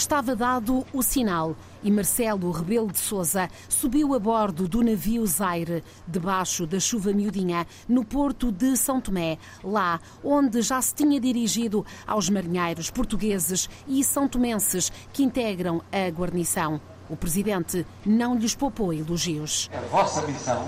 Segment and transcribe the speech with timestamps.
[0.00, 5.84] estava dado o sinal e Marcelo Rebelo de Souza subiu a bordo do navio Zaire,
[6.08, 11.84] debaixo da chuva miudinha, no porto de São Tomé, lá onde já se tinha dirigido
[12.06, 16.80] aos marinheiros portugueses e são tomenses que integram a guarnição.
[17.08, 19.68] O presidente não lhes poupou elogios.
[19.74, 20.66] A vossa missão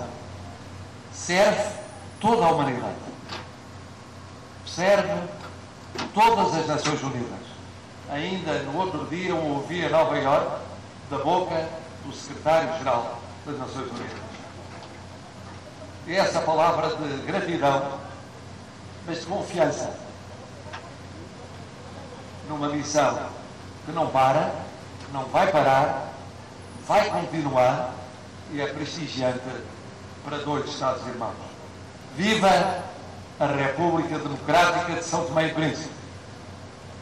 [1.11, 1.71] serve
[2.21, 2.99] toda a humanidade.
[4.67, 5.27] Serve
[6.13, 7.52] todas as Nações Unidas.
[8.13, 10.61] Ainda no outro dia eu ouvi em Nova Iorque
[11.09, 11.67] da boca
[12.05, 14.23] do secretário-geral das Nações Unidas.
[16.05, 17.97] E essa palavra de gratidão,
[19.07, 19.91] mas de confiança
[22.47, 23.17] numa missão
[23.83, 24.53] que não para,
[25.11, 26.13] não vai parar,
[26.85, 27.95] vai continuar
[28.51, 29.39] e é prestigiante
[30.23, 31.33] para dois Estados-irmãos.
[32.15, 32.83] Viva
[33.39, 35.89] a República Democrática de São Tomé e Príncipe!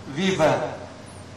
[0.07, 0.79] Viva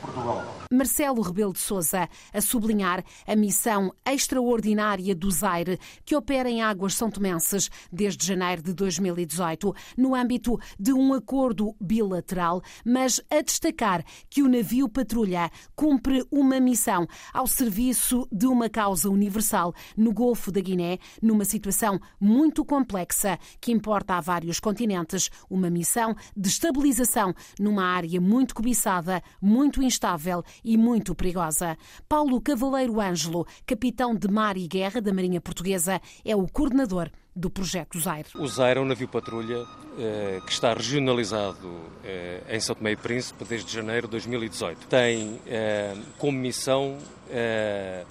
[0.04, 0.53] Portugal!
[0.74, 6.94] Marcelo Rebelo de Sousa a sublinhar a missão extraordinária do Zaire, que opera em águas
[6.94, 14.04] são tomenses desde janeiro de 2018, no âmbito de um acordo bilateral, mas a destacar
[14.28, 20.50] que o navio patrulha cumpre uma missão ao serviço de uma causa universal no Golfo
[20.50, 27.32] da Guiné, numa situação muito complexa que importa a vários continentes, uma missão de estabilização
[27.60, 31.76] numa área muito cobiçada, muito instável e muito perigosa.
[32.08, 37.50] Paulo Cavaleiro Ângelo, capitão de mar e guerra da Marinha Portuguesa, é o coordenador do
[37.50, 38.28] projeto Zaire.
[38.36, 39.66] O Zaire é um navio patrulha
[39.98, 41.68] eh, que está regionalizado
[42.04, 44.86] eh, em São Tomé e Príncipe desde janeiro de 2018.
[44.86, 46.96] Tem eh, como missão
[47.28, 48.04] eh,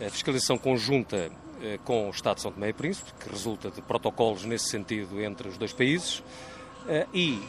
[0.00, 3.82] a fiscalização conjunta eh, com o Estado de São Tomé e Príncipe, que resulta de
[3.82, 6.22] protocolos nesse sentido entre os dois países,
[6.86, 7.40] eh, e,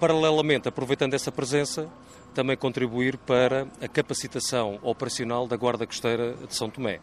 [0.00, 1.88] paralelamente, aproveitando essa presença,
[2.34, 7.00] também contribuir para a capacitação operacional da Guarda Costeira de São Tomé.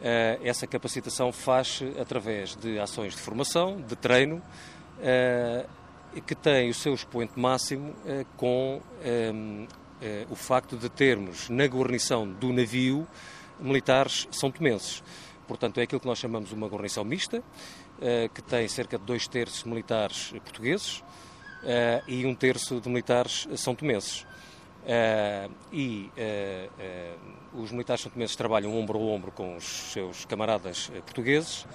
[0.00, 4.42] Eh, essa capacitação faz-se através de ações de formação, de treino,
[5.00, 5.66] eh,
[6.26, 8.80] que tem o seu expoente máximo eh, com
[10.28, 13.06] o facto de termos na guarnição do navio
[13.60, 15.02] militares são tomenses.
[15.46, 17.40] Portanto, é aquilo que nós chamamos uma guarnição mista,
[18.34, 21.04] que tem cerca de dois terços de militares portugueses
[22.08, 24.26] e um terço de militares são tomenses.
[24.82, 30.90] Uh, e uh, uh, os militares santomenses trabalham ombro a ombro com os seus camaradas
[31.04, 31.66] portugueses,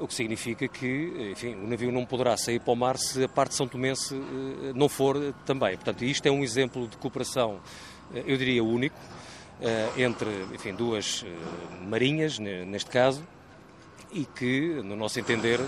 [0.00, 3.28] o que significa que enfim, o navio não poderá sair para o mar se a
[3.28, 4.14] parte são tomense
[4.74, 5.76] não for também.
[5.76, 7.60] Portanto, isto é um exemplo de cooperação,
[8.12, 8.98] eu diria, único,
[9.96, 11.24] entre enfim, duas
[11.82, 13.22] marinhas, neste caso,
[14.12, 15.60] e que, no nosso entender,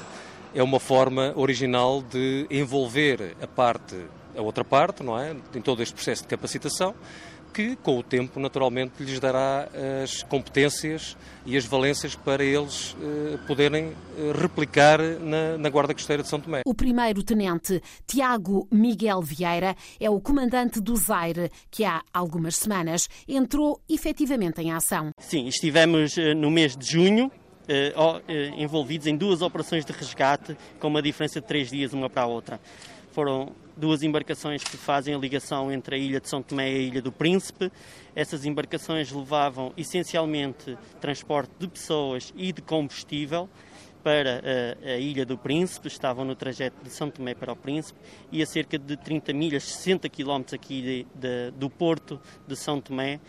[0.53, 3.97] é uma forma original de envolver a parte
[4.37, 5.35] a outra parte, não é?
[5.55, 6.95] Em todo este processo de capacitação,
[7.53, 9.69] que com o tempo naturalmente lhes dará
[10.03, 16.23] as competências e as valências para eles eh, poderem eh, replicar na, na, Guarda Costeira
[16.23, 16.63] de São Tomé.
[16.65, 23.81] O primeiro-tenente Tiago Miguel Vieira é o comandante do Zaire, que há algumas semanas entrou
[23.89, 25.11] efetivamente em ação.
[25.19, 27.31] Sim, estivemos eh, no mês de junho
[27.69, 27.93] eh,
[28.57, 32.27] envolvidos em duas operações de resgate com uma diferença de três dias uma para a
[32.27, 32.61] outra.
[33.13, 36.79] Foram duas embarcações que fazem a ligação entre a ilha de São Tomé e a
[36.79, 37.71] ilha do Príncipe.
[38.17, 43.51] Essas embarcações levavam essencialmente transporte de pessoas e de combustível
[44.03, 47.57] para a, eh, a, Ilha do Príncipe, estavam no trajeto de São Tomé para o
[47.57, 48.01] Príncipe
[48.33, 52.19] e a cerca de 30 milhas, 60 quilómetros aqui de, de, do porto
[52.49, 53.21] de São Tomé.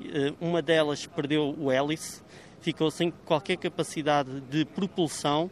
[0.00, 2.22] Eh, uma delas perdeu o hélice,
[2.60, 5.50] ficou sem qualquer capacidade de propulsão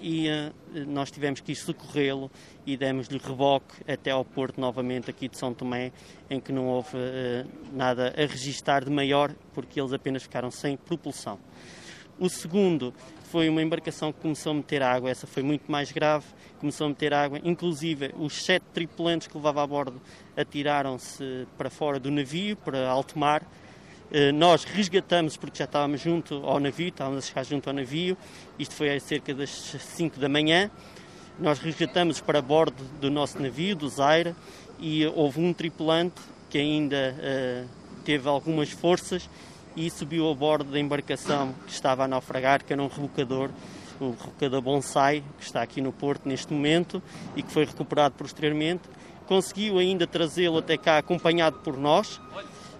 [0.00, 0.52] e eh,
[0.86, 2.30] nós tivemos que socorrê-lo
[2.66, 5.92] e demos-lhe reboque até ao porto novamente aqui de São Tomé,
[6.28, 10.76] em que não houve eh, nada a registar de maior, porque eles apenas ficaram sem
[10.76, 11.38] propulsão.
[12.18, 12.92] O segundo
[13.24, 16.24] foi uma embarcação que começou a meter água, essa foi muito mais grave,
[16.58, 20.00] começou a meter água, inclusive os sete tripulantes que levava a bordo
[20.36, 23.42] atiraram-se para fora do navio, para alto mar,
[24.34, 28.16] nós resgatamos, porque já estávamos junto ao navio, estávamos a chegar junto ao navio,
[28.58, 30.70] isto foi a cerca das 5 da manhã.
[31.38, 34.34] Nós resgatamos para bordo do nosso navio, do Zaire,
[34.78, 37.68] e houve um tripulante que ainda uh,
[38.04, 39.28] teve algumas forças
[39.76, 43.50] e subiu a bordo da embarcação que estava a naufragar, que era um rebocador,
[44.00, 47.02] o rebocador Bonsai, que está aqui no Porto neste momento
[47.34, 48.82] e que foi recuperado posteriormente.
[49.26, 52.20] Conseguiu ainda trazê-lo até cá acompanhado por nós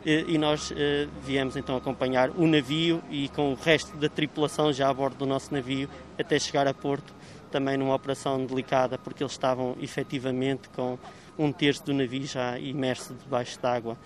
[0.07, 4.89] e nós eh, viemos então acompanhar o navio e com o resto da tripulação já
[4.89, 7.13] a bordo do nosso navio até chegar a Porto,
[7.51, 10.97] também numa operação delicada, porque eles estavam efetivamente com
[11.37, 13.99] um terço do navio já imerso debaixo d'água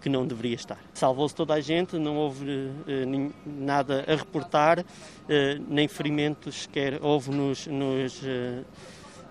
[0.00, 0.78] que não deveria estar.
[0.94, 4.84] Salvou-se toda a gente, não houve uh, nada a reportar, uh,
[5.68, 8.64] nem ferimentos sequer houve nos, nos, uh,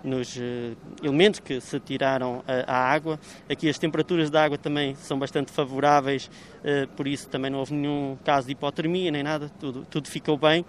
[0.04, 0.38] nos
[1.02, 3.18] elementos que se tiraram à água.
[3.48, 6.30] Aqui as temperaturas da água também são bastante favoráveis,
[6.96, 10.64] por isso também não houve nenhum caso de hipotermia nem nada, tudo, tudo ficou bem.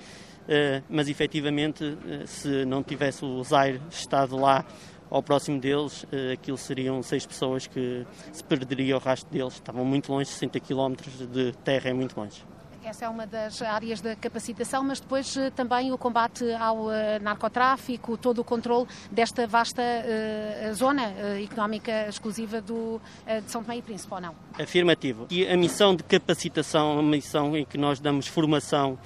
[0.90, 4.66] mas efetivamente, se não tivesse o Zaire estado lá,
[5.14, 9.54] ao próximo deles, eh, aquilo seriam seis pessoas que se perderia o rastro deles.
[9.54, 10.96] Estavam muito longe, 60 km
[11.32, 12.44] de terra é muito longe.
[12.86, 17.18] Essa é uma das áreas da capacitação, mas depois eh, também o combate ao eh,
[17.20, 23.00] narcotráfico, todo o controle desta vasta uh, zona económica exclusiva do,
[23.44, 24.36] de São Tomé e Príncipe, ou não?
[24.60, 25.28] Afirmativo.
[25.30, 28.98] E a missão de capacitação uma missão em que nós damos formação.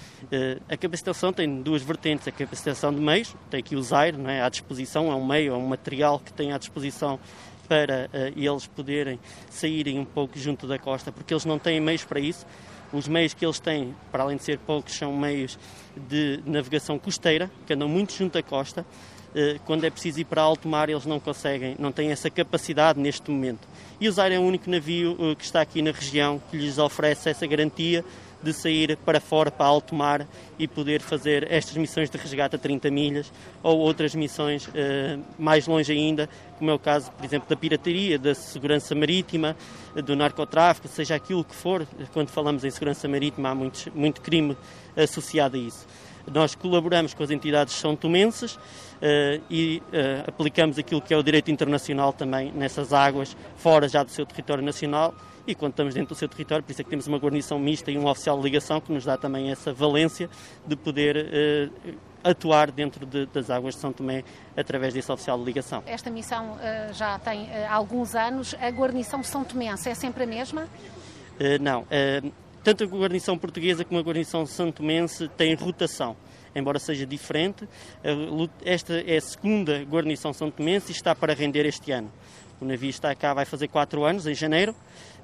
[0.69, 2.27] a capacitação tem duas vertentes.
[2.27, 5.57] A capacitação de meios, tem que usar não é, à disposição, é um meio, é
[5.57, 7.19] um material que tem à disposição
[7.68, 9.19] para eles poderem
[9.50, 12.45] saírem um pouco junto da costa, porque eles não têm meios para isso.
[12.94, 15.60] Os meios que eles têm, para além de ser poucos, são meios
[15.95, 18.86] de navegação costeira, que andam muito junto à costa.
[19.36, 23.00] Eh, quando é preciso ir para alto mar, eles não conseguem, não têm essa capacidade
[23.00, 23.68] neste momento.
[24.00, 26.78] E o Zaire é o único navio eh, que está aqui na região que lhes
[26.78, 28.06] oferece essa garantia
[28.42, 32.60] de sair para fora, para alto mar e poder fazer estas missões de resgate a
[32.60, 33.31] 30 milhas
[33.63, 34.72] ou outras missões uh,
[35.38, 39.56] mais longe ainda, como é o caso, por exemplo, da pirataria, da segurança marítima,
[39.95, 41.88] do narcotráfico, seja aquilo que for.
[42.13, 44.57] Quando falamos em segurança marítima, há muito, muito crime
[44.95, 45.86] associado a isso.
[46.31, 48.59] Nós colaboramos com as entidades são tomenses uh,
[49.50, 54.12] e uh, aplicamos aquilo que é o direito internacional também nessas águas, fora já do
[54.12, 55.13] seu território nacional
[55.47, 57.89] e quando estamos dentro do seu território, por isso é que temos uma guarnição mista
[57.89, 60.29] e um oficial de ligação que nos dá também essa valência
[60.65, 64.25] de poder uh, atuar dentro de, das águas de São Tomé
[64.57, 65.81] através desse oficial de ligação.
[65.85, 68.53] Esta missão uh, já tem uh, alguns anos.
[68.59, 70.68] A guarnição São Tomense é sempre a mesma?
[71.62, 71.85] não.
[72.68, 76.18] Tanto a guarnição portuguesa como a guarnição São Tomense têm rotação
[76.54, 77.68] embora seja diferente.
[78.66, 82.12] Esta é a segunda guarnição São Tomense e está para render este ano.
[82.60, 84.75] O navio está cá, vai fazer quatro anos, em janeiro,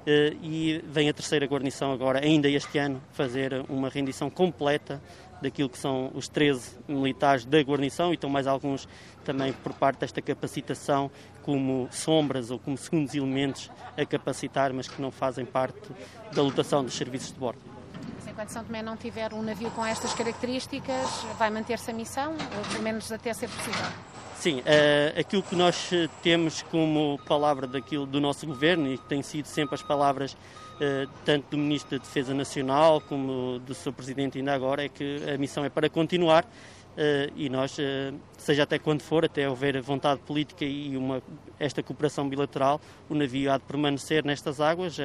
[0.06, 5.00] e vem a terceira guarnição agora, ainda este ano, fazer uma rendição completa
[5.40, 8.88] daquilo que são os 13 militares da guarnição e estão mais alguns
[9.24, 11.10] também por parte desta capacitação
[11.42, 15.90] como sombras ou como segundos elementos a capacitar, mas que não fazem parte
[16.32, 17.60] da lotação dos serviços de bordo.
[18.16, 22.32] Mas enquanto São Tomé não tiver um navio com estas características, vai manter-se a missão,
[22.32, 24.13] ou pelo menos até ser possível?
[24.36, 25.90] Sim, uh, aquilo que nós
[26.22, 31.10] temos como palavra daquilo do nosso governo e que tem sido sempre as palavras uh,
[31.24, 35.38] tanto do Ministro da Defesa Nacional como do seu Presidente ainda agora é que a
[35.38, 37.76] missão é para continuar uh, e nós,
[38.36, 41.22] seja até quando for, até houver vontade política e uma,
[41.58, 44.98] esta cooperação bilateral, o navio há de permanecer nestas águas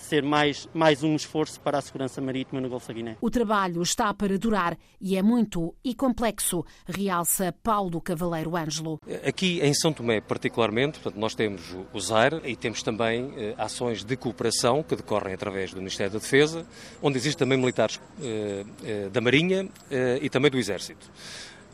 [0.00, 3.16] ser mais, mais um esforço para a segurança marítima no Golfo da Guiné.
[3.20, 9.00] O trabalho está para durar e é muito e complexo, realça Paulo Cavaleiro Ângelo.
[9.26, 11.62] Aqui em São Tomé, particularmente, portanto, nós temos
[11.92, 16.18] o ZAIR e temos também eh, ações de cooperação que decorrem através do Ministério da
[16.18, 16.66] Defesa,
[17.02, 21.10] onde existem também militares eh, eh, da Marinha eh, e também do Exército.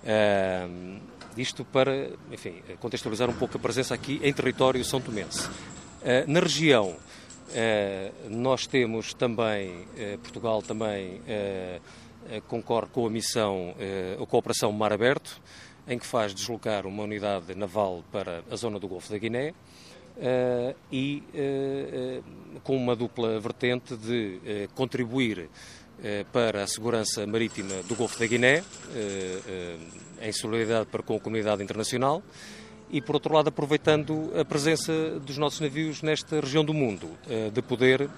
[0.05, 0.69] Eh,
[1.37, 5.49] isto para, enfim, contextualizar um pouco a presença aqui em território são tomense.
[6.02, 6.96] Eh, na região
[8.31, 11.81] nós temos também, eh, Portugal também eh,
[12.48, 13.74] concorre com a missão,
[14.20, 15.41] a cooperação Mar Aberto,
[15.86, 19.55] em que faz deslocar uma unidade naval para a zona do Golfo da Guiné.
[20.17, 25.50] Uh, e uh, uh, com uma dupla vertente de contribuir
[26.32, 28.62] para a segurança marítima do Golfo da Guiné,
[30.20, 32.22] em solidariedade para com a comunidade internacional,
[32.90, 37.50] e, por outro lado, aproveitando a presença dos nossos navios nesta região do mundo, eh,
[37.50, 38.08] de poder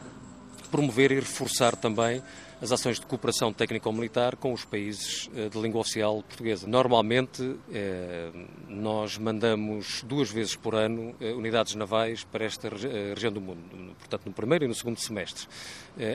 [0.71, 2.23] promover e reforçar também
[2.61, 6.67] as ações de cooperação técnico-militar com os países eh, de língua oficial portuguesa.
[6.67, 8.31] Normalmente, eh,
[8.69, 14.33] nós mandamos duas vezes por ano unidades navais para esta região do mundo, portanto, no
[14.33, 15.47] primeiro e no segundo semestre.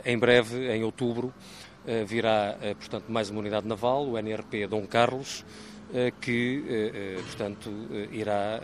[0.06, 1.34] Em breve, em outubro,
[2.06, 5.44] virá, portanto, mais uma unidade naval, o NRP Dom Carlos,
[6.20, 7.70] que, eh, eh, portanto,
[8.12, 8.60] irá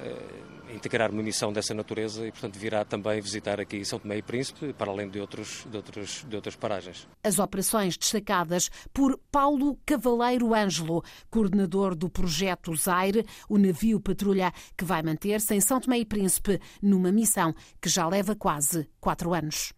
[0.73, 4.73] integrar uma missão dessa natureza e, portanto, virá também visitar aqui São Tomé e Príncipe,
[4.73, 7.07] para além de, outros, de, outros, de outras paragens.
[7.23, 14.85] As operações destacadas por Paulo Cavaleiro Ângelo, coordenador do projeto Zaire, o navio patrulha que
[14.85, 19.73] vai manter-se em São Tomé e Príncipe numa missão que já leva quase quatro anos.